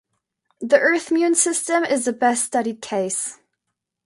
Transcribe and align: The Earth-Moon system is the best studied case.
The 0.61 0.79
Earth-Moon 0.79 1.35
system 1.35 1.83
is 1.85 2.05
the 2.05 2.13
best 2.13 2.43
studied 2.45 2.81
case. 2.81 3.37